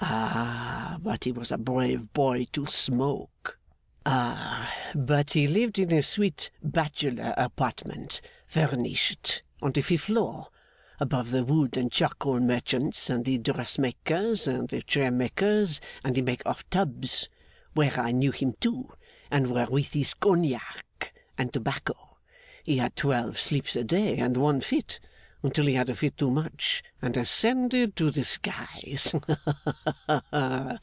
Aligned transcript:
Ah, 0.00 0.98
but 1.02 1.24
he 1.24 1.32
was 1.32 1.50
a 1.50 1.58
brave 1.58 2.12
boy 2.12 2.46
to 2.52 2.64
smoke! 2.66 3.58
Ah, 4.06 4.72
but 4.94 5.30
he 5.32 5.48
lived 5.48 5.76
in 5.78 5.90
a 5.92 6.02
sweet 6.04 6.50
bachelor 6.62 7.34
apartment 7.36 8.20
furnished, 8.46 9.42
on 9.60 9.72
the 9.72 9.80
fifth 9.80 10.02
floor, 10.04 10.48
above 11.00 11.30
the 11.32 11.44
wood 11.44 11.76
and 11.76 11.90
charcoal 11.90 12.38
merchant's, 12.38 13.10
and 13.10 13.24
the 13.24 13.38
dress 13.38 13.76
maker's, 13.78 14.46
and 14.46 14.68
the 14.68 14.82
chair 14.82 15.10
maker's, 15.10 15.80
and 16.04 16.14
the 16.14 16.22
maker 16.22 16.48
of 16.48 16.68
tubs 16.70 17.28
where 17.74 17.98
I 17.98 18.12
knew 18.12 18.30
him 18.30 18.54
too, 18.60 18.92
and 19.32 19.48
wherewith 19.48 19.92
his 19.92 20.14
cognac 20.14 21.12
and 21.36 21.52
tobacco, 21.52 22.18
he 22.62 22.76
had 22.78 22.94
twelve 22.94 23.38
sleeps 23.40 23.74
a 23.74 23.82
day 23.82 24.18
and 24.18 24.36
one 24.36 24.60
fit, 24.60 25.00
until 25.40 25.66
he 25.66 25.74
had 25.74 25.88
a 25.88 25.94
fit 25.94 26.16
too 26.16 26.28
much, 26.28 26.82
and 27.00 27.16
ascended 27.16 27.94
to 27.94 28.10
the 28.10 28.24
skies. 28.24 29.14
Ha, 29.26 29.56
ha, 29.84 30.22
ha! 30.32 30.78